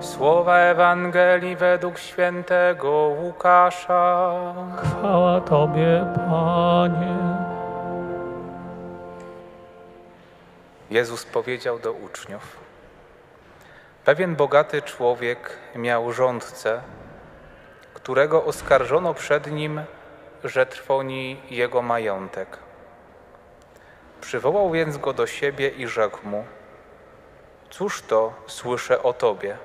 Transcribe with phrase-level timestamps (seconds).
[0.00, 4.34] Słowa Ewangelii według świętego Łukasza.
[4.76, 7.16] Chwała Tobie, Panie.
[10.90, 12.56] Jezus powiedział do uczniów:
[14.04, 16.80] Pewien bogaty człowiek miał rządcę,
[17.94, 19.80] którego oskarżono przed nim,
[20.44, 22.58] że trwoni jego majątek.
[24.24, 26.44] Przywołał więc go do siebie i rzekł mu:
[27.70, 29.56] Cóż to słyszę o tobie?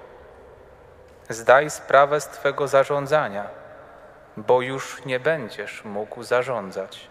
[1.29, 3.48] Zdaj sprawę z twego zarządzania,
[4.37, 7.07] bo już nie będziesz mógł zarządzać.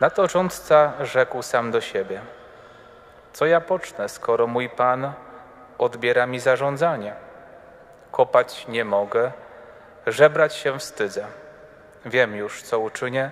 [0.00, 2.20] Na to rządca rzekł sam do siebie:
[3.32, 5.12] Co ja pocznę, skoro mój pan
[5.78, 7.14] odbiera mi zarządzanie?
[8.10, 9.32] Kopać nie mogę,
[10.06, 11.26] żebrać się wstydzę.
[12.04, 13.30] Wiem już, co uczynię,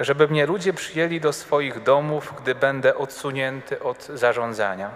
[0.00, 4.90] żeby mnie ludzie przyjęli do swoich domów, gdy będę odsunięty od zarządzania.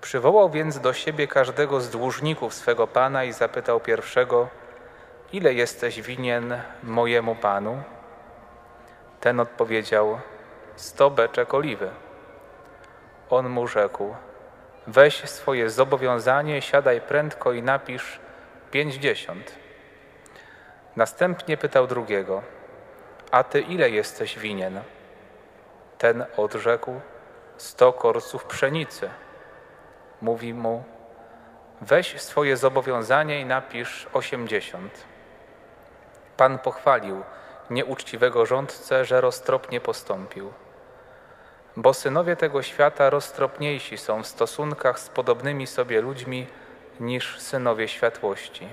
[0.00, 4.48] Przywołał więc do siebie każdego z dłużników swego pana i zapytał pierwszego:
[5.32, 7.82] Ile jesteś winien mojemu panu?
[9.20, 10.20] Ten odpowiedział:
[10.76, 11.90] Sto beczek oliwy.
[13.30, 14.14] On mu rzekł:
[14.86, 18.20] Weź swoje zobowiązanie, siadaj prędko i napisz
[18.70, 19.52] pięćdziesiąt.
[20.96, 22.42] Następnie pytał drugiego:
[23.30, 24.80] A ty ile jesteś winien?
[25.98, 27.00] Ten odrzekł:
[27.56, 29.10] Sto korców pszenicy.
[30.22, 30.84] Mówi mu:
[31.80, 35.04] Weź swoje zobowiązanie i napisz osiemdziesiąt.
[36.36, 37.22] Pan pochwalił
[37.70, 40.52] nieuczciwego rządcę, że roztropnie postąpił.
[41.76, 46.46] Bo synowie tego świata roztropniejsi są w stosunkach z podobnymi sobie ludźmi
[47.00, 48.68] niż synowie światłości.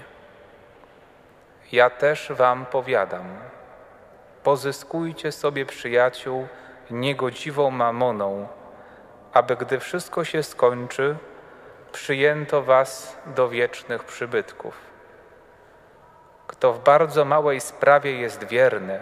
[1.71, 3.25] Ja też wam powiadam,
[4.43, 6.47] pozyskujcie sobie przyjaciół
[6.91, 8.47] niegodziwą mamoną,
[9.33, 11.15] aby gdy wszystko się skończy,
[11.91, 14.77] przyjęto was do wiecznych przybytków.
[16.47, 18.99] Kto w bardzo małej sprawie jest wierny,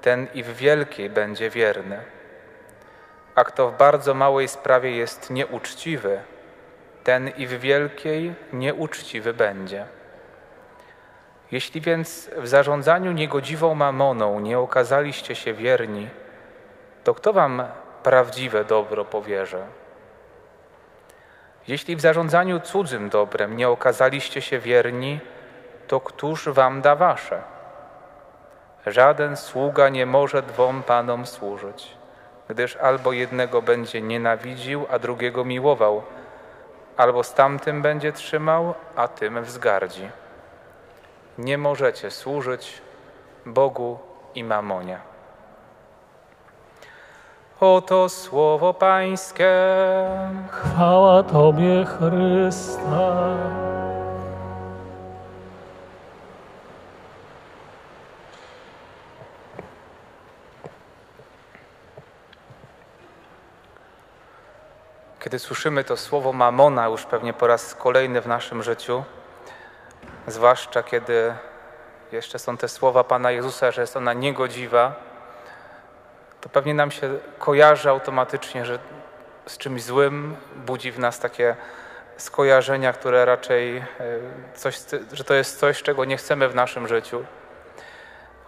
[0.00, 2.00] ten i w wielkiej będzie wierny.
[3.34, 6.20] A kto w bardzo małej sprawie jest nieuczciwy,
[7.04, 9.86] ten i w wielkiej nieuczciwy będzie.
[11.54, 16.08] Jeśli więc w zarządzaniu niegodziwą mamoną nie okazaliście się wierni,
[17.04, 17.62] to kto wam
[18.02, 19.66] prawdziwe dobro powierze?
[21.68, 25.20] Jeśli w zarządzaniu cudzym dobrem nie okazaliście się wierni,
[25.86, 27.42] to któż wam da wasze?
[28.86, 31.96] Żaden sługa nie może dwom panom służyć,
[32.48, 36.02] gdyż albo jednego będzie nienawidził, a drugiego miłował,
[36.96, 40.23] albo z tamtym będzie trzymał, a tym wzgardzi.
[41.38, 42.82] Nie możecie służyć
[43.46, 43.98] Bogu
[44.34, 44.98] i mamonie.
[47.60, 49.54] Oto słowo Pańskie.
[50.50, 53.36] Chwała Tobie, Chryste.
[65.20, 69.04] Kiedy słyszymy to słowo mamona już pewnie po raz kolejny w naszym życiu,
[70.26, 71.34] zwłaszcza kiedy
[72.12, 74.94] jeszcze są te słowa Pana Jezusa, że jest ona niegodziwa,
[76.40, 78.78] to pewnie nam się kojarzy automatycznie, że
[79.46, 80.36] z czymś złym
[80.66, 81.56] budzi w nas takie
[82.16, 83.84] skojarzenia, które raczej e,
[84.54, 84.80] coś,
[85.12, 87.24] że to jest coś, czego nie chcemy w naszym życiu.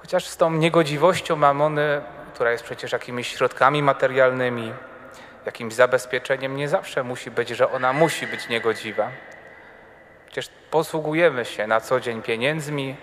[0.01, 2.01] Chociaż z tą niegodziwością mamony,
[2.35, 4.73] która jest przecież jakimiś środkami materialnymi,
[5.47, 9.11] jakimś zabezpieczeniem, nie zawsze musi być, że ona musi być niegodziwa.
[10.37, 12.97] Przecież posługujemy się na co dzień pieniędzmi,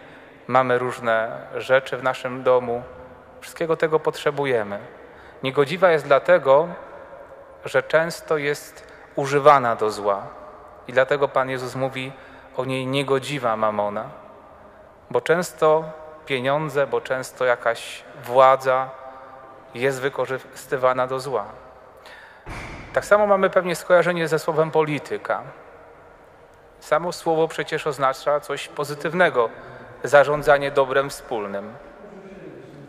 [0.47, 2.83] mamy różne rzeczy w naszym domu,
[3.41, 4.79] wszystkiego tego potrzebujemy.
[5.43, 6.67] Niegodziwa jest dlatego,
[7.65, 10.27] że często jest używana do zła.
[10.87, 12.11] I dlatego Pan Jezus mówi
[12.57, 14.09] o niej niegodziwa mamona,
[15.11, 15.83] bo często
[16.25, 18.89] pieniądze, bo często jakaś władza
[19.73, 21.45] jest wykorzystywana do zła.
[22.93, 25.43] Tak samo mamy pewnie skojarzenie ze słowem polityka.
[26.83, 29.49] Samo słowo przecież oznacza coś pozytywnego
[30.03, 31.73] zarządzanie dobrem wspólnym,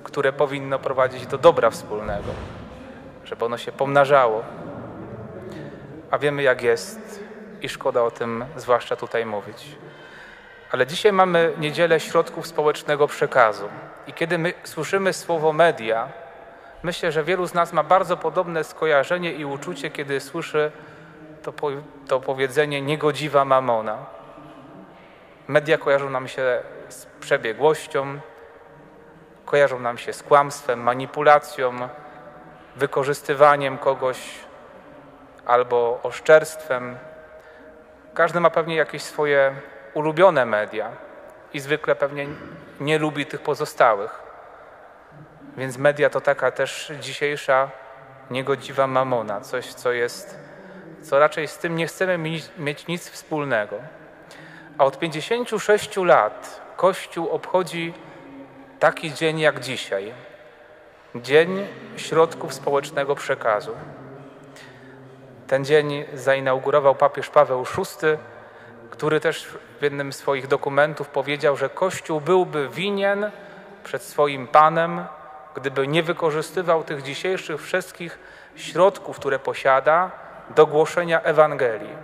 [0.05, 2.29] które powinno prowadzić do dobra wspólnego,
[3.25, 4.43] żeby ono się pomnażało.
[6.11, 7.25] A wiemy, jak jest,
[7.63, 9.77] i szkoda o tym zwłaszcza tutaj mówić.
[10.71, 13.69] Ale dzisiaj mamy niedzielę środków społecznego przekazu.
[14.07, 16.09] I kiedy my słyszymy słowo media,
[16.83, 20.73] myślę, że wielu z nas ma bardzo podobne skojarzenie i uczucie, kiedy słyszy
[21.45, 21.71] to, po,
[22.09, 23.99] to powiedzenie niegodziwa mamona.
[25.49, 28.21] Media kojarzą nam się z przebiegłością,
[29.45, 31.89] kojarzą nam się z kłamstwem, manipulacją,
[32.77, 34.19] wykorzystywaniem kogoś
[35.47, 36.97] albo oszczerstwem.
[38.15, 39.55] Każdy ma pewnie jakieś swoje
[39.95, 40.91] ulubione media
[41.53, 42.27] i zwykle pewnie
[42.81, 44.23] nie lubi tych pozostałych.
[45.57, 47.71] Więc media to taka też dzisiejsza
[48.31, 50.39] niegodziwa mamona, coś, co jest,
[51.05, 52.19] co raczej z tym nie chcemy
[52.59, 53.77] mieć nic wspólnego.
[54.79, 57.93] A od 56 lat Kościół obchodzi
[58.79, 60.13] taki dzień jak dzisiaj
[61.15, 61.67] Dzień
[61.97, 63.75] Środków Społecznego Przekazu.
[65.47, 68.07] Ten dzień zainaugurował papież Paweł VI,
[68.91, 69.47] który też
[69.79, 73.31] w jednym z swoich dokumentów powiedział, że Kościół byłby winien
[73.85, 75.05] przed swoim Panem,
[75.55, 78.19] gdyby nie wykorzystywał tych dzisiejszych wszystkich
[78.57, 81.97] środków, które posiada do głoszenia Ewangelii.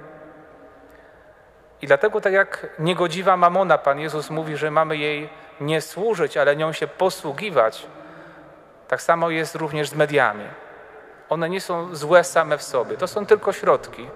[1.83, 5.29] I dlatego, tak jak niegodziwa mamona, Pan Jezus mówi, że mamy jej
[5.61, 7.87] nie służyć, ale nią się posługiwać,
[8.89, 10.45] tak samo jest również z mediami.
[11.29, 14.09] One nie są złe same w sobie, to są tylko środki.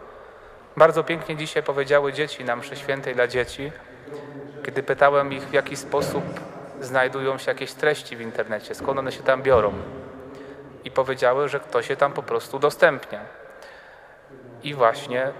[0.76, 3.72] Bardzo pięknie dzisiaj powiedziały dzieci na mszy świętej dla dzieci,
[4.64, 6.24] kiedy pytałem ich, w jaki sposób
[6.80, 9.72] znajdują się jakieś treści w internecie, skąd one się tam biorą.
[10.84, 13.20] I powiedziały, że ktoś się tam po prostu udostępnia.
[14.64, 15.32] I właśnie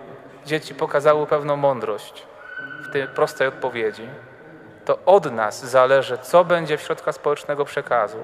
[0.47, 2.27] dzieci pokazały pewną mądrość
[2.89, 4.09] w tej prostej odpowiedzi.
[4.85, 8.19] To od nas zależy, co będzie w środkach społecznego przekazu.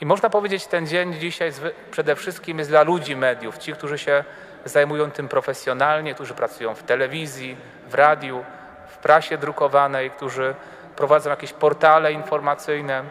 [0.00, 1.52] I można powiedzieć, ten dzień dzisiaj
[1.90, 4.24] przede wszystkim jest dla ludzi mediów, ci, którzy się
[4.64, 7.56] zajmują tym profesjonalnie, którzy pracują w telewizji,
[7.88, 8.44] w radiu,
[8.88, 10.54] w prasie drukowanej, którzy
[10.96, 13.04] prowadzą jakieś portale informacyjne.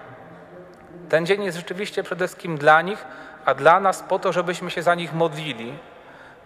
[1.09, 3.05] Ten dzień jest rzeczywiście przede wszystkim dla nich,
[3.45, 5.73] a dla nas po to, żebyśmy się za nich modlili.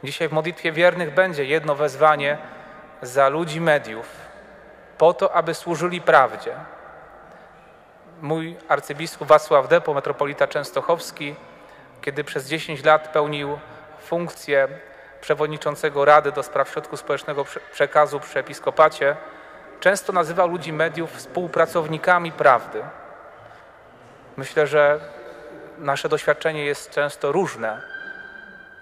[0.04, 2.38] Dzisiaj w modlitwie wiernych będzie jedno wezwanie
[3.02, 4.10] za ludzi mediów,
[4.98, 6.56] po to, aby służyli prawdzie
[8.22, 11.36] mój arcybiskup Wacław Depo, metropolita częstochowski,
[12.02, 13.60] kiedy przez 10 lat pełnił
[14.02, 14.68] funkcję
[15.22, 19.16] przewodniczącego Rady do Spraw Środków Społecznego Przekazu przy episkopacie,
[19.80, 22.84] często nazywał ludzi mediów współpracownikami prawdy.
[24.38, 25.00] Myślę, że
[25.78, 27.93] nasze doświadczenie jest często różne,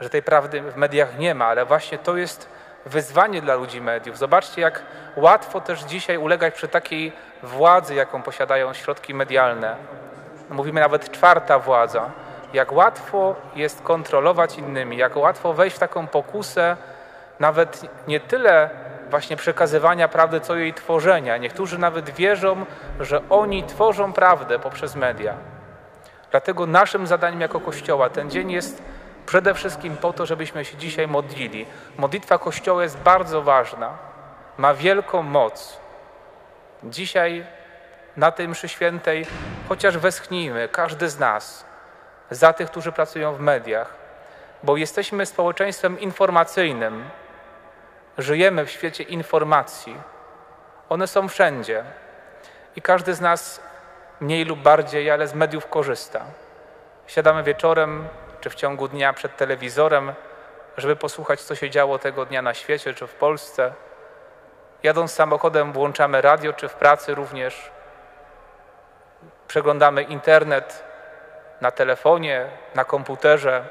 [0.01, 2.49] że tej prawdy w mediach nie ma, ale właśnie to jest
[2.85, 4.17] wyzwanie dla ludzi mediów.
[4.17, 4.81] Zobaczcie, jak
[5.15, 7.11] łatwo też dzisiaj ulegać przy takiej
[7.43, 9.75] władzy, jaką posiadają środki medialne.
[10.49, 12.11] Mówimy nawet czwarta władza.
[12.53, 16.77] Jak łatwo jest kontrolować innymi, jak łatwo wejść w taką pokusę,
[17.39, 18.69] nawet nie tyle
[19.09, 21.37] właśnie przekazywania prawdy, co jej tworzenia.
[21.37, 22.65] Niektórzy nawet wierzą,
[22.99, 25.33] że oni tworzą prawdę poprzez media.
[26.31, 28.83] Dlatego naszym zadaniem jako Kościoła ten dzień jest
[29.25, 31.65] przede wszystkim po to, żebyśmy się dzisiaj modlili.
[31.97, 33.97] Modlitwa Kościoła jest bardzo ważna,
[34.57, 35.79] ma wielką moc.
[36.83, 37.45] Dzisiaj
[38.17, 39.25] na tej mszy świętej
[39.69, 41.65] chociaż westchnijmy, każdy z nas,
[42.31, 43.93] za tych, którzy pracują w mediach,
[44.63, 47.09] bo jesteśmy społeczeństwem informacyjnym.
[48.17, 49.95] Żyjemy w świecie informacji.
[50.89, 51.83] One są wszędzie
[52.75, 53.61] i każdy z nas
[54.19, 56.21] mniej lub bardziej, ale z mediów korzysta.
[57.07, 58.07] Siadamy wieczorem
[58.41, 60.13] czy w ciągu dnia przed telewizorem,
[60.77, 63.73] żeby posłuchać, co się działo tego dnia na świecie czy w Polsce.
[64.83, 67.71] Jadąc samochodem włączamy radio, czy w pracy również.
[69.47, 70.83] Przeglądamy internet
[71.61, 73.65] na telefonie, na komputerze.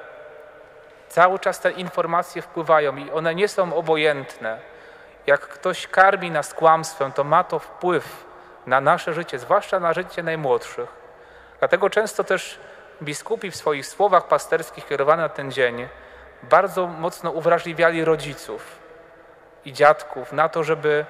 [1.09, 4.59] Cały czas te informacje wpływają i one nie są obojętne.
[5.27, 8.25] Jak ktoś karmi nas kłamstwem, to ma to wpływ
[8.67, 10.89] na nasze życie, zwłaszcza na życie najmłodszych.
[11.59, 12.61] Dlatego często też
[13.03, 15.89] biskupi w swoich słowach pasterskich kierowane na ten dzień
[16.43, 18.79] bardzo mocno uwrażliwiali rodziców
[19.65, 21.05] i dziadków na to, żeby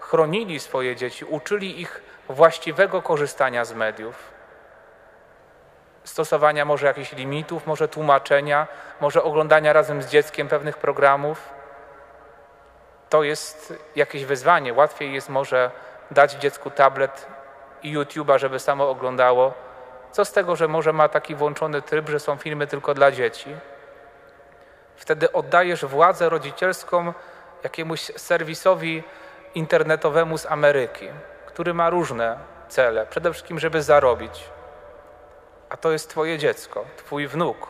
[0.00, 4.32] chronili swoje dzieci, uczyli ich właściwego korzystania z mediów.
[6.04, 8.66] Stosowania może jakichś limitów, może tłumaczenia,
[9.00, 11.48] może oglądania razem z dzieckiem pewnych programów.
[13.08, 14.72] To jest jakieś wyzwanie.
[14.72, 15.70] Łatwiej jest może
[16.10, 17.26] dać dziecku tablet
[17.82, 19.54] i YouTube'a, żeby samo oglądało,
[20.12, 23.56] co z tego, że może ma taki włączony tryb, że są filmy tylko dla dzieci?
[24.96, 27.12] Wtedy oddajesz władzę rodzicielską
[27.62, 29.02] jakiemuś serwisowi
[29.54, 31.08] internetowemu z Ameryki,
[31.46, 32.38] który ma różne
[32.68, 33.06] cele.
[33.06, 34.44] Przede wszystkim, żeby zarobić.
[35.68, 37.68] A to jest Twoje dziecko, Twój wnuk.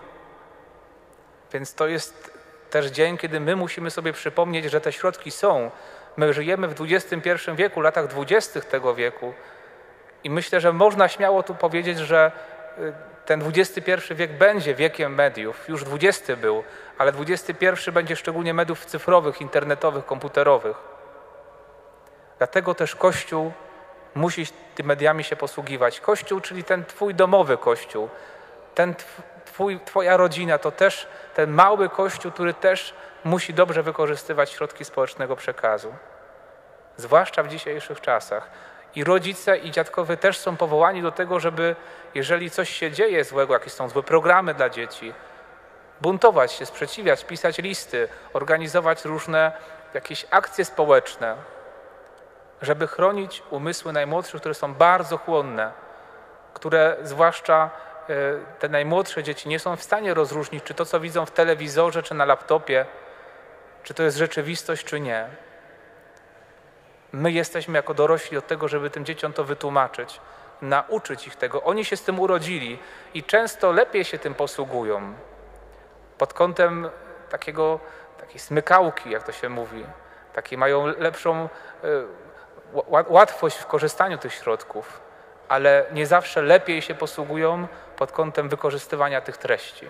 [1.52, 2.38] Więc to jest
[2.70, 5.70] też dzień, kiedy my musimy sobie przypomnieć, że te środki są.
[6.16, 9.34] My żyjemy w XXI wieku, latach dwudziestych tego wieku,
[10.24, 12.32] i myślę, że można śmiało tu powiedzieć, że
[12.78, 12.92] y,
[13.26, 16.64] ten XXI wiek będzie wiekiem mediów, już XX był,
[16.98, 20.76] ale XXI będzie szczególnie mediów cyfrowych, internetowych, komputerowych.
[22.38, 23.52] Dlatego też Kościół
[24.14, 26.00] musi tymi mediami się posługiwać.
[26.00, 28.08] Kościół, czyli ten Twój domowy Kościół,
[28.74, 28.94] ten
[29.44, 35.36] twój, Twoja rodzina to też ten mały kościół, który też musi dobrze wykorzystywać środki społecznego
[35.36, 35.94] przekazu.
[36.96, 38.50] Zwłaszcza w dzisiejszych czasach.
[38.94, 41.76] I rodzice i dziadkowie też są powołani do tego, żeby
[42.14, 45.14] jeżeli coś się dzieje złego, jakieś są złe programy dla dzieci,
[46.00, 49.52] buntować się, sprzeciwiać, pisać listy, organizować różne
[49.94, 51.36] jakieś akcje społeczne,
[52.62, 55.72] żeby chronić umysły najmłodszych, które są bardzo chłonne,
[56.54, 57.70] które zwłaszcza
[58.08, 62.02] e, te najmłodsze dzieci nie są w stanie rozróżnić, czy to, co widzą w telewizorze,
[62.02, 62.86] czy na laptopie,
[63.82, 65.28] czy to jest rzeczywistość, czy nie.
[67.12, 70.20] My jesteśmy jako dorośli od tego, żeby tym dzieciom to wytłumaczyć,
[70.62, 71.62] nauczyć ich tego.
[71.62, 72.78] Oni się z tym urodzili
[73.14, 75.14] i często lepiej się tym posługują
[76.18, 76.90] pod kątem
[77.30, 77.80] takiego,
[78.20, 79.86] takiej smykałki, jak to się mówi.
[80.32, 81.48] Takiej mają lepszą
[81.84, 81.88] e,
[83.08, 85.00] łatwość w korzystaniu tych środków,
[85.48, 89.86] ale nie zawsze lepiej się posługują pod kątem wykorzystywania tych treści.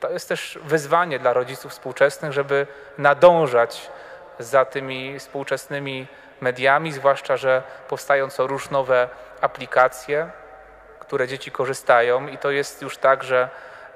[0.00, 2.66] To jest też wyzwanie dla rodziców współczesnych, żeby
[2.98, 3.90] nadążać
[4.38, 6.06] za tymi współczesnymi
[6.40, 9.08] mediami, zwłaszcza, że powstają co róż nowe
[9.40, 10.30] aplikacje,
[10.98, 13.48] które dzieci korzystają i to jest już tak, że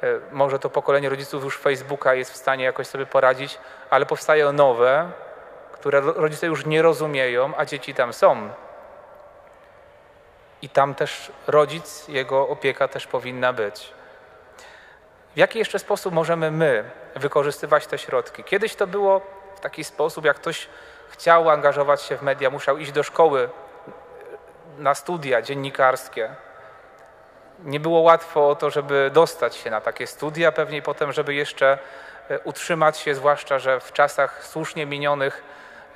[0.02, 3.58] e, może to pokolenie rodziców już Facebooka jest w stanie jakoś sobie poradzić,
[3.90, 5.10] ale powstają nowe,
[5.72, 8.48] które rodzice już nie rozumieją, a dzieci tam są.
[10.62, 13.92] I tam też rodzic, jego opieka też powinna być.
[15.34, 18.44] W jaki jeszcze sposób możemy my wykorzystywać te środki?
[18.44, 19.20] Kiedyś to było
[19.62, 20.68] taki sposób, jak ktoś
[21.08, 23.48] chciał angażować się w media, musiał iść do szkoły
[24.78, 26.34] na studia dziennikarskie.
[27.64, 31.78] Nie było łatwo o to, żeby dostać się na takie studia, pewnie potem, żeby jeszcze
[32.28, 35.42] e, utrzymać się, zwłaszcza, że w czasach słusznie minionych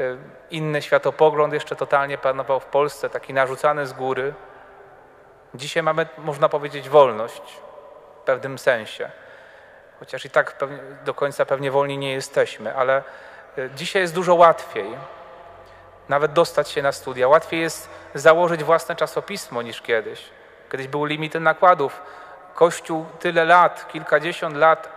[0.00, 0.16] e,
[0.50, 4.34] inny światopogląd jeszcze totalnie panował w Polsce, taki narzucany z góry.
[5.54, 7.42] Dzisiaj mamy, można powiedzieć, wolność
[8.22, 9.10] w pewnym sensie
[9.98, 10.64] chociaż i tak
[11.04, 13.02] do końca pewnie wolni nie jesteśmy, ale e,
[13.74, 14.96] dzisiaj jest dużo łatwiej
[16.08, 17.28] nawet dostać się na studia.
[17.28, 20.24] Łatwiej jest założyć własne czasopismo niż kiedyś.
[20.72, 22.02] Kiedyś były limity nakładów.
[22.54, 24.88] Kościół tyle lat, kilkadziesiąt lat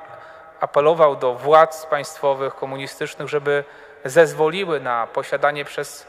[0.59, 3.63] apelował do władz państwowych, komunistycznych, żeby
[4.05, 6.07] zezwoliły na posiadanie przez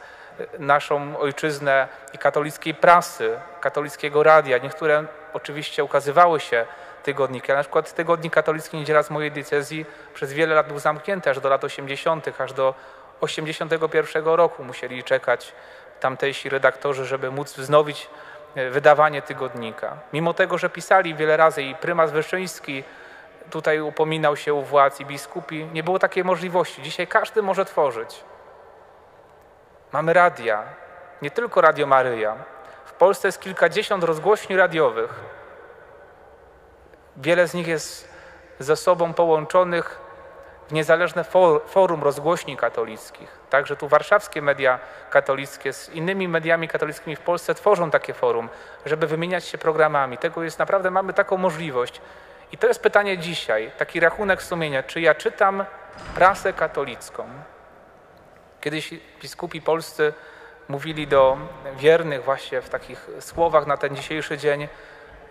[0.58, 4.58] naszą ojczyznę i katolickiej prasy, katolickiego radia.
[4.58, 6.66] Niektóre oczywiście ukazywały się
[7.02, 7.52] tygodniki.
[7.52, 11.48] Na przykład tygodnik katolicki Niedziela z mojej diecezji przez wiele lat był zamknięty, aż do
[11.48, 12.74] lat 80., aż do
[13.20, 15.52] 81 roku musieli czekać
[16.00, 18.08] tamtejsi redaktorzy, żeby móc wznowić
[18.54, 19.96] e, wydawanie tygodnika.
[20.12, 22.84] Mimo tego, że pisali wiele razy i prymas Wyszyński
[23.50, 26.82] tutaj upominał się u władz i biskupi, nie było takiej możliwości.
[26.82, 28.24] Dzisiaj każdy może tworzyć.
[29.92, 30.62] Mamy radia,
[31.22, 32.36] nie tylko Radio Maryja.
[32.84, 35.39] W Polsce jest kilkadziesiąt rozgłośni radiowych
[37.16, 38.08] Wiele z nich jest
[38.58, 40.00] ze sobą połączonych
[40.68, 41.24] w niezależne
[41.66, 43.38] forum rozgłośni katolickich.
[43.50, 44.78] Także tu warszawskie media
[45.10, 48.48] katolickie z innymi mediami katolickimi w Polsce tworzą takie forum,
[48.86, 50.18] żeby wymieniać się programami.
[50.18, 52.00] Tego jest naprawdę, mamy taką możliwość.
[52.52, 55.64] I to jest pytanie dzisiaj, taki rachunek sumienia, czy ja czytam
[56.14, 57.28] prasę katolicką.
[58.60, 60.12] Kiedyś biskupi polscy
[60.68, 61.38] mówili do
[61.76, 64.68] wiernych właśnie w takich słowach na ten dzisiejszy dzień,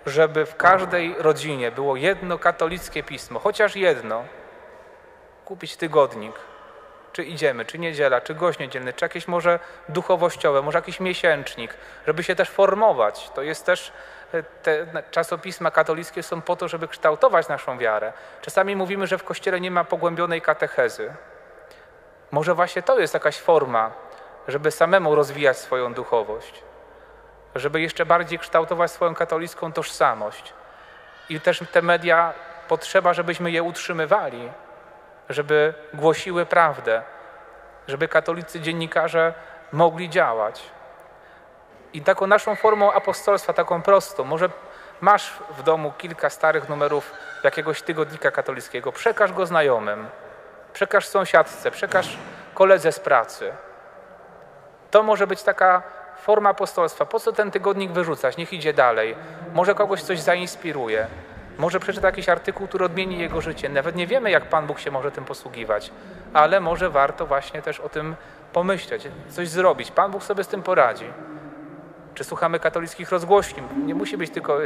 [0.05, 4.23] żeby w każdej rodzinie było jedno katolickie pismo, chociaż jedno,
[5.45, 6.35] kupić tygodnik,
[7.13, 11.73] czy idziemy, czy niedziela, czy gość niedzielny, czy jakieś może duchowościowe, może jakiś miesięcznik,
[12.07, 13.29] żeby się też formować.
[13.35, 13.91] To jest też,
[14.33, 18.13] e, te czasopisma katolickie są po to, żeby kształtować naszą wiarę.
[18.41, 21.13] Czasami mówimy, że w Kościele nie ma pogłębionej katechezy.
[22.31, 23.91] Może właśnie to jest jakaś forma,
[24.47, 26.68] żeby samemu rozwijać swoją duchowość
[27.55, 30.53] żeby jeszcze bardziej kształtować swoją katolicką tożsamość.
[31.29, 32.33] I też te media
[32.67, 34.51] potrzeba, żebyśmy je utrzymywali,
[35.29, 37.01] żeby głosiły prawdę,
[37.87, 39.33] żeby katolicy dziennikarze
[39.71, 40.61] mogli działać.
[41.93, 44.49] I taką naszą formą apostolstwa, taką prostą, może
[45.01, 47.11] masz w domu kilka starych numerów
[47.43, 50.07] jakiegoś tygodnika katolickiego, przekaż go znajomym,
[50.73, 52.17] przekaż sąsiadce, przekaż
[52.53, 53.53] koledze z pracy.
[54.91, 55.83] To może być taka
[56.19, 57.05] forma apostolstwa.
[57.05, 58.37] Po co ten tygodnik wyrzucać?
[58.37, 59.15] Niech idzie dalej.
[59.53, 61.07] Może kogoś coś zainspiruje.
[61.57, 63.69] Może przeczyta jakiś artykuł, który odmieni jego życie.
[63.69, 65.91] Nawet nie wiemy, jak Pan Bóg się może tym posługiwać,
[66.33, 68.15] ale może warto właśnie też o tym
[68.53, 69.91] pomyśleć, coś zrobić.
[69.91, 71.05] Pan Bóg sobie z tym poradzi.
[72.15, 73.63] Czy słuchamy katolickich rozgłośni?
[73.85, 74.57] Nie musi być tylko.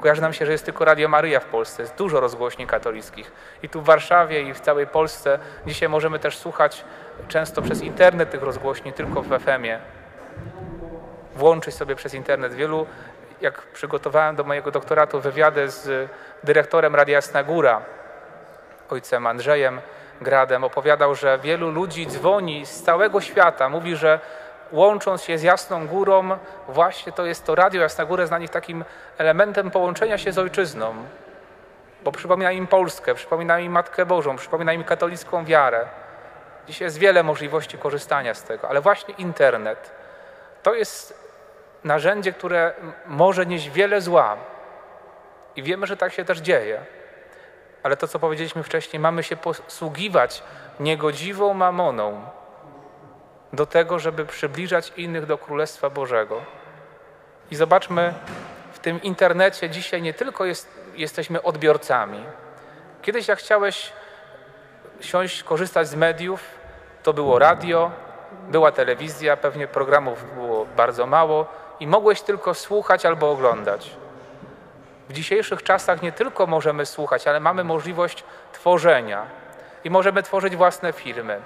[0.00, 1.82] Kojarzy nam się, że jest tylko Radio Maryja w Polsce.
[1.82, 3.32] Jest dużo rozgłośni katolickich.
[3.62, 5.38] I tu w Warszawie, i w całej Polsce.
[5.66, 6.84] Dzisiaj możemy też słuchać
[7.28, 9.78] często przez internet tych rozgłośni, tylko w FM-ie
[11.34, 12.54] włączyć sobie przez internet.
[12.54, 12.86] Wielu
[13.40, 16.10] jak przygotowałem do mojego doktoratu wywiady z
[16.44, 17.82] dyrektorem Radia Jasna Góra,
[18.90, 19.80] ojcem Andrzejem
[20.20, 24.20] Gradem, opowiadał, że wielu ludzi dzwoni z całego świata, mówi, że
[24.72, 26.38] łącząc się z Jasną Górą,
[26.68, 28.84] właśnie to jest to radio Jasna Góra dla nich takim
[29.18, 30.94] elementem połączenia się z ojczyzną,
[32.04, 35.86] bo przypomina im Polskę, przypomina im Matkę Bożą, przypomina im katolicką wiarę.
[36.66, 39.90] Dzisiaj jest wiele możliwości korzystania z tego, ale właśnie internet
[40.62, 41.23] to jest
[41.84, 42.72] narzędzie, które
[43.06, 44.36] może nieść wiele zła.
[45.56, 46.80] I wiemy, że tak się też dzieje.
[47.82, 50.42] Ale to, co powiedzieliśmy wcześniej, mamy się posługiwać
[50.80, 52.22] niegodziwą mamoną
[53.52, 56.40] do tego, żeby przybliżać innych do Królestwa Bożego.
[57.50, 58.14] I zobaczmy,
[58.72, 62.24] w tym internecie dzisiaj nie tylko jest, jesteśmy odbiorcami.
[63.02, 63.92] Kiedyś, jak chciałeś
[65.00, 66.40] siąść, korzystać z mediów,
[67.02, 67.90] to było radio,
[68.48, 73.90] była telewizja, pewnie programów było bardzo mało i mogłeś tylko słuchać albo oglądać.
[75.08, 79.26] W dzisiejszych czasach nie tylko możemy słuchać, ale mamy możliwość tworzenia
[79.84, 81.40] i możemy tworzyć własne filmy,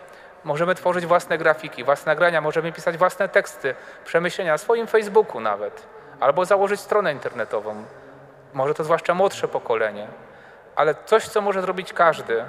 [0.44, 5.86] możemy tworzyć własne grafiki, własne nagrania, możemy pisać własne teksty, przemyślenia na swoim Facebooku nawet,
[6.20, 7.84] albo założyć stronę internetową.
[8.54, 10.08] Może to zwłaszcza młodsze pokolenie,
[10.76, 12.44] ale coś, co może zrobić każdy.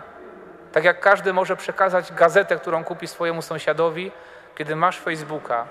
[0.72, 4.12] Tak jak każdy może przekazać gazetę, którą kupi swojemu sąsiadowi,
[4.56, 5.66] kiedy masz Facebooka,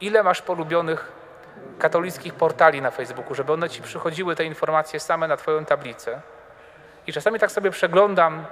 [0.00, 1.17] ile masz polubionych
[1.78, 6.20] katolickich portali na Facebooku, żeby one ci przychodziły te informacje same na Twoją tablicę.
[7.06, 8.44] I czasami tak sobie przeglądam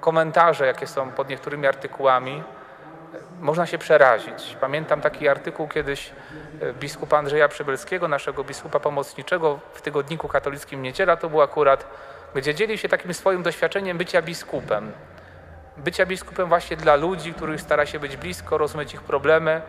[0.00, 2.42] komentarze, jakie są pod niektórymi artykułami.
[3.40, 4.56] Można się przerazić.
[4.60, 6.10] Pamiętam taki artykuł kiedyś
[6.60, 11.86] e, biskupa Andrzeja Przybylskiego, naszego biskupa pomocniczego w tygodniku katolickim Niedziela, to był akurat,
[12.34, 14.92] gdzie dzielił się takim swoim doświadczeniem bycia biskupem.
[15.76, 19.62] Bycia biskupem właśnie dla ludzi, których stara się być blisko, rozumieć ich problemy,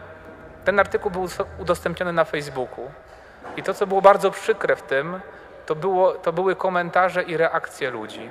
[0.65, 1.27] ten artykuł był
[1.59, 2.91] udostępniony na Facebooku.
[3.57, 5.19] I to, co było bardzo przykre w tym,
[5.65, 8.29] to, było, to były komentarze i reakcje ludzi.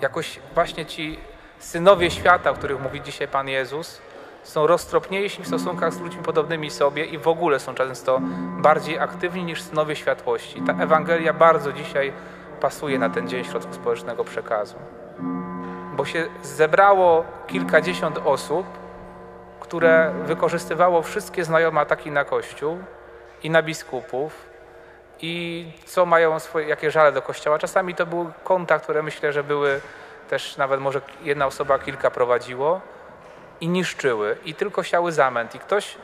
[0.00, 1.18] Jakoś właśnie ci
[1.58, 4.00] synowie świata, o których mówi dzisiaj Pan Jezus,
[4.42, 8.20] są roztropniejsi w stosunkach z ludźmi podobnymi sobie i w ogóle są często
[8.58, 10.62] bardziej aktywni niż synowie światłości.
[10.66, 12.12] Ta Ewangelia bardzo dzisiaj
[12.60, 14.76] pasuje na ten Dzień Środku Społecznego Przekazu.
[15.96, 18.66] Bo się zebrało kilkadziesiąt osób,
[19.72, 22.78] które wykorzystywało wszystkie znajome ataki na Kościół
[23.42, 24.46] i na biskupów
[25.20, 27.58] i co mają swoje, jakie żale do Kościoła.
[27.58, 29.80] Czasami to były konta, które myślę, że były
[30.28, 32.80] też nawet może jedna osoba kilka prowadziło
[33.60, 35.54] i niszczyły i tylko siały zamęt.
[35.54, 35.96] I ktoś,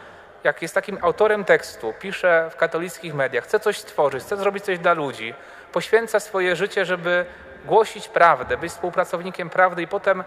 [0.45, 4.79] jak jest takim autorem tekstu, pisze w katolickich mediach, chce coś stworzyć, chce zrobić coś
[4.79, 5.35] dla ludzi,
[5.73, 7.27] poświęca swoje życie, żeby
[7.65, 10.25] głosić prawdę, być współpracownikiem prawdy i potem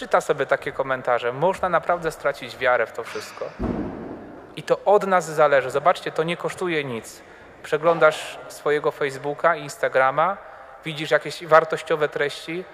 [0.00, 3.44] czyta sobie takie komentarze, można naprawdę stracić wiarę w to wszystko.
[4.56, 5.70] I to od nas zależy.
[5.70, 7.22] Zobaczcie, to nie kosztuje nic.
[7.62, 10.36] Przeglądasz swojego Facebooka, Instagrama,
[10.84, 12.64] widzisz jakieś wartościowe treści,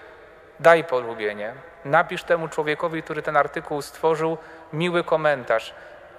[0.60, 1.54] daj polubienie.
[1.84, 4.38] Napisz temu człowiekowi, który ten artykuł stworzył,
[4.72, 5.74] miły komentarz.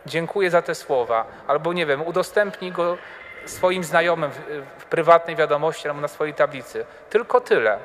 [0.06, 1.26] Dziękuję za te słowa.
[1.48, 2.98] Albo nie wiem, udostępnij go
[3.46, 4.40] swoim znajomym w,
[4.78, 6.86] w prywatnej wiadomości albo na swojej tablicy.
[7.10, 7.80] Tylko tyle.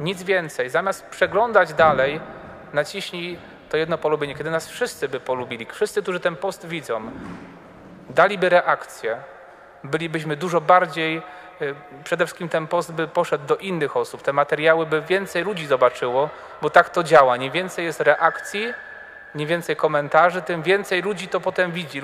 [0.00, 0.70] Nic więcej.
[0.70, 2.20] Zamiast przeglądać dalej,
[2.72, 3.38] naciśnij
[3.68, 4.34] to jedno polubienie.
[4.34, 7.02] Kiedy nas wszyscy by polubili, wszyscy, którzy ten post widzą,
[8.10, 9.16] daliby reakcję,
[9.84, 11.22] bylibyśmy dużo bardziej,
[11.62, 15.66] y, przede wszystkim ten post by poszedł do innych osób, te materiały by więcej ludzi
[15.66, 16.28] zobaczyło,
[16.62, 17.36] bo tak to działa.
[17.36, 18.74] Nie więcej jest reakcji,
[19.34, 22.02] nie więcej komentarzy, tym więcej ludzi to potem widzi.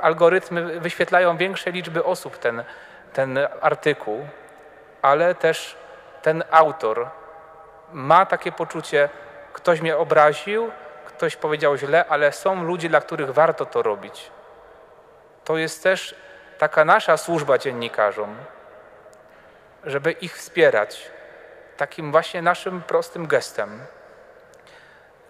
[0.00, 2.64] Algorytmy wyświetlają większej liczby osób ten,
[3.12, 4.26] ten artykuł,
[5.02, 5.76] ale też
[6.26, 7.10] ten autor
[7.92, 9.08] ma takie poczucie,
[9.52, 10.70] ktoś mnie obraził,
[11.04, 14.30] ktoś powiedział źle, ale są ludzie, dla których warto to robić.
[15.44, 16.14] To jest też
[16.58, 18.36] taka nasza służba dziennikarzom,
[19.84, 21.10] żeby ich wspierać
[21.76, 23.80] takim właśnie naszym prostym gestem.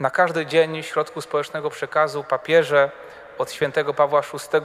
[0.00, 2.90] Na każdy dzień środku społecznego przekazu papieże
[3.38, 4.61] od świętego Pawła VI,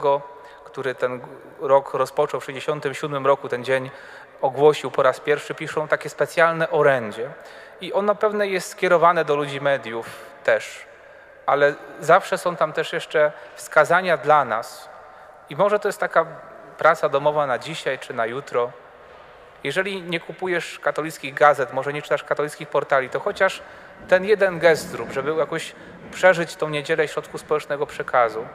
[0.64, 1.20] który ten
[1.60, 3.90] rok rozpoczął w 1967 roku, ten dzień
[4.42, 7.30] ogłosił po raz pierwszy, piszą takie specjalne orędzie.
[7.80, 10.06] I ono pewne jest skierowane do ludzi mediów
[10.44, 10.86] też,
[11.46, 14.88] ale zawsze są tam też jeszcze wskazania dla nas.
[15.50, 16.26] I może to jest taka
[16.78, 18.70] praca domowa na dzisiaj czy na jutro.
[19.64, 23.62] Jeżeli nie kupujesz katolickich gazet, może nie czytasz katolickich portali, to chociaż
[24.08, 25.74] ten jeden gest zrób, żeby jakoś
[26.12, 28.46] przeżyć tą niedzielę środku społecznego przekazu.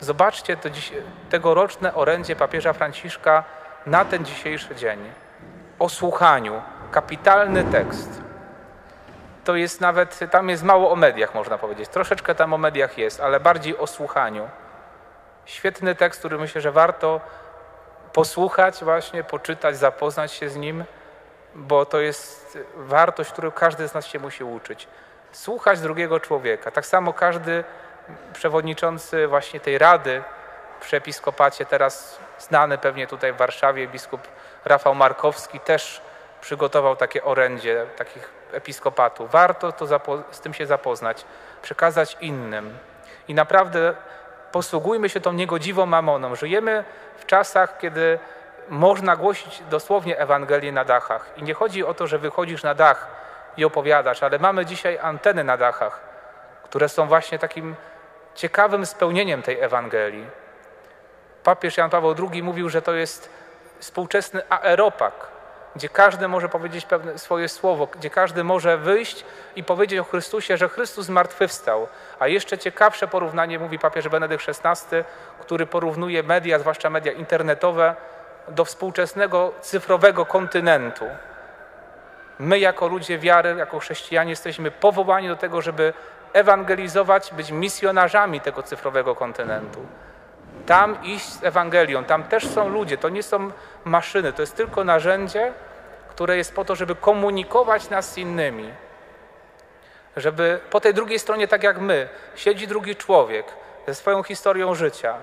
[0.00, 0.92] Zobaczcie to dziś,
[1.30, 3.44] tegoroczne orędzie papieża Franciszka
[3.86, 5.12] na ten dzisiejszy dzień.
[5.78, 6.62] O słuchaniu.
[6.90, 8.22] Kapitalny tekst.
[9.44, 11.88] To jest nawet, tam jest mało o mediach, można powiedzieć.
[11.88, 14.48] Troszeczkę tam o mediach jest, ale bardziej o słuchaniu.
[15.44, 17.20] Świetny tekst, który myślę, że warto
[18.12, 20.84] posłuchać właśnie, poczytać, zapoznać się z Nim,
[21.54, 24.88] bo to jest wartość, którą każdy z nas się musi uczyć.
[25.32, 26.70] Słuchać drugiego człowieka.
[26.70, 27.64] Tak samo każdy
[28.32, 30.22] przewodniczący właśnie tej rady
[30.82, 34.20] przy episkopacie, teraz znany pewnie tutaj w Warszawie, biskup
[34.64, 36.00] Rafał Markowski też
[36.40, 39.30] przygotował takie orędzie takich episkopatów.
[39.30, 39.86] Warto to
[40.30, 41.24] z tym się zapoznać,
[41.62, 42.78] przekazać innym.
[43.28, 43.94] I naprawdę
[44.52, 46.34] posługujmy się tą niegodziwą mamoną.
[46.34, 46.84] Żyjemy
[47.18, 48.18] w czasach, kiedy
[48.68, 51.30] można głosić dosłownie Ewangelię na dachach.
[51.36, 53.06] I nie chodzi o to, że wychodzisz na dach
[53.56, 56.00] i opowiadasz, ale mamy dzisiaj anteny na dachach,
[56.64, 57.76] które są właśnie takim
[58.34, 60.41] ciekawym spełnieniem tej Ewangelii.
[61.44, 63.30] Papież Jan Paweł II mówił, że to jest
[63.78, 65.12] współczesny aeropak,
[65.76, 69.24] gdzie każdy może powiedzieć pewne swoje słowo, gdzie każdy może wyjść
[69.56, 71.88] i powiedzieć o Chrystusie, że Chrystus zmartwychwstał.
[72.18, 75.04] A jeszcze ciekawsze porównanie mówi papież Benedykt XVI,
[75.40, 77.96] który porównuje media, zwłaszcza media internetowe,
[78.48, 81.04] do współczesnego cyfrowego kontynentu.
[82.38, 85.92] My, jako ludzie wiary, jako chrześcijanie, jesteśmy powołani do tego, żeby
[86.32, 89.86] ewangelizować, być misjonarzami tego cyfrowego kontynentu.
[90.66, 93.50] Tam iść z Ewangelią, tam też są ludzie, to nie są
[93.84, 95.52] maszyny, to jest tylko narzędzie,
[96.10, 98.72] które jest po to, żeby komunikować nas z innymi.
[100.16, 103.46] Żeby po tej drugiej stronie, tak jak my, siedzi drugi człowiek
[103.86, 105.14] ze swoją historią życia.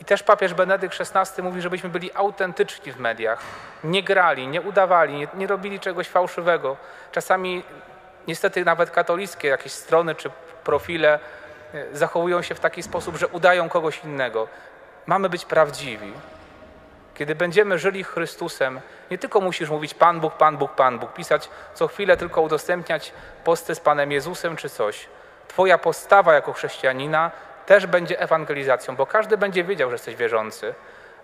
[0.00, 3.40] I też papież Benedykt XVI mówi, żebyśmy byli autentyczni w mediach.
[3.84, 6.76] Nie grali, nie udawali, nie, nie robili czegoś fałszywego.
[7.12, 7.64] Czasami
[8.28, 10.30] niestety nawet katolickie jakieś strony czy
[10.64, 11.18] profile
[11.92, 14.48] zachowują się w taki sposób, że udają kogoś innego.
[15.06, 16.12] Mamy być prawdziwi.
[17.14, 18.80] Kiedy będziemy żyli Chrystusem,
[19.10, 23.12] nie tylko musisz mówić Pan Bóg, Pan Bóg, Pan Bóg, pisać co chwilę tylko udostępniać
[23.44, 25.06] posty z Panem Jezusem czy coś.
[25.48, 27.30] Twoja postawa jako chrześcijanina
[27.66, 30.74] też będzie ewangelizacją, bo każdy będzie wiedział, że jesteś wierzący.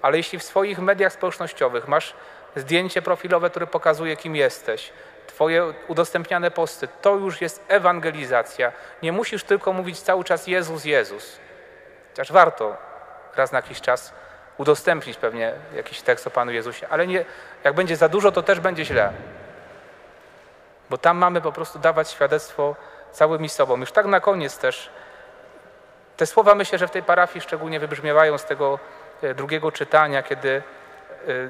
[0.02, 2.14] Ale jeśli w swoich mediach społecznościowych masz
[2.56, 4.92] zdjęcie profilowe, które pokazuje, kim jesteś,
[5.26, 8.72] Twoje udostępniane posty, to już jest ewangelizacja.
[9.02, 11.38] Nie musisz tylko mówić cały czas Jezus, Jezus.
[12.10, 12.76] Chociaż warto
[13.36, 14.12] raz na jakiś czas
[14.58, 17.24] udostępnić pewnie jakiś tekst o Panu Jezusie, ale nie,
[17.64, 19.12] jak będzie za dużo, to też będzie źle.
[20.90, 22.76] Bo tam mamy po prostu dawać świadectwo
[23.12, 23.76] całymi sobą.
[23.76, 24.90] Już tak na koniec też.
[26.16, 28.78] Te słowa myślę, że w tej parafii szczególnie wybrzmiewają z tego
[29.22, 30.62] e, drugiego czytania, kiedy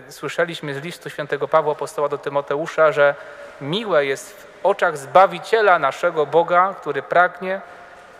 [0.08, 3.14] słyszeliśmy z listu świętego Pawła apostoła do Tymoteusza, że
[3.60, 7.60] miłe jest w oczach Zbawiciela naszego Boga, który pragnie,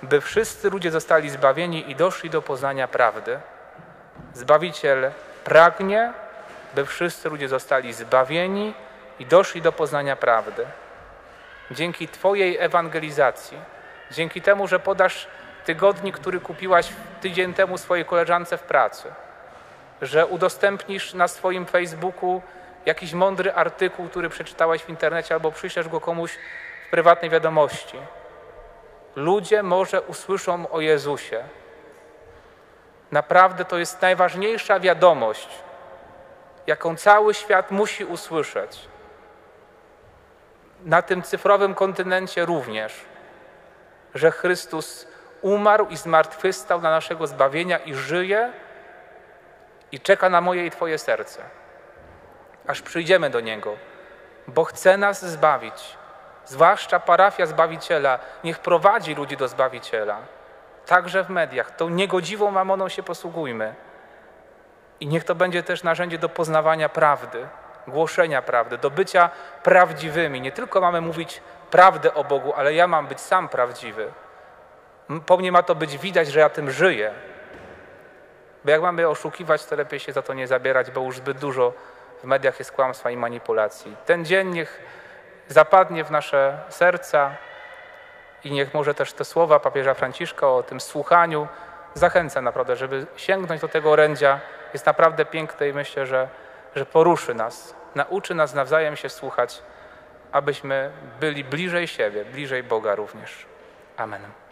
[0.03, 3.39] by wszyscy ludzie zostali zbawieni i doszli do poznania prawdy.
[4.35, 5.11] Zbawiciel
[5.45, 6.13] pragnie,
[6.75, 8.75] by wszyscy ludzie zostali zbawieni
[9.19, 10.67] i doszli do poznania prawdy.
[11.71, 13.59] Dzięki Twojej ewangelizacji,
[14.11, 15.27] dzięki temu, że podasz
[15.65, 16.89] tygodnik, który kupiłaś
[17.21, 19.13] tydzień temu swojej koleżance w pracy,
[20.03, 22.43] że udostępnisz na swoim Facebooku
[22.87, 26.39] jakiś mądry artykuł, który przeczytałeś w internecie, albo przyślesz go komuś
[26.87, 27.99] w prywatnej wiadomości.
[29.17, 31.45] Ludzie może usłyszą o Jezusie.
[33.13, 35.49] Naprawdę to jest najważniejsza wiadomość,
[36.67, 38.89] jaką cały świat musi usłyszeć.
[40.85, 43.05] Na tym cyfrowym kontynencie również,
[44.15, 45.07] że Chrystus
[45.43, 48.53] umarł i zmartwychwstał na naszego zbawienia i żyje
[49.93, 51.43] i czeka na moje i Twoje serce,
[52.67, 53.77] aż przyjdziemy do Niego,
[54.49, 55.97] bo chce nas zbawić.
[56.45, 60.19] Zwłaszcza parafia Zbawiciela, niech prowadzi ludzi do Zbawiciela.
[60.87, 61.77] Także w mediach.
[61.77, 63.75] Tą niegodziwą mamoną się posługujmy.
[65.01, 67.47] I niech to będzie też narzędzie do poznawania prawdy,
[67.87, 69.31] głoszenia prawdy, do bycia
[69.63, 70.41] prawdziwymi.
[70.41, 74.13] Nie tylko mamy mówić prawdę o Bogu, ale ja mam być sam prawdziwy.
[75.27, 77.13] Po mnie ma to być widać, że ja tym żyję,
[78.67, 81.73] bo jak mamy oszukiwać, to lepiej się za to nie zabierać, bo już zbyt dużo
[82.23, 83.97] w mediach jest kłamstwa i manipulacji.
[84.07, 84.81] Ten dzień niech
[85.49, 87.31] zapadnie w nasze serca
[88.45, 91.49] i niech może też te słowa papieża Franciszka o tym słuchaniu
[91.95, 94.41] zachęca naprawdę, żeby sięgnąć do tego orędzia.
[94.73, 96.29] Jest naprawdę piękne i myślę, że,
[96.77, 99.63] że poruszy nas, nauczy nas nawzajem się słuchać,
[100.33, 103.47] abyśmy byli bliżej siebie, bliżej Boga również.
[103.97, 104.46] Amen.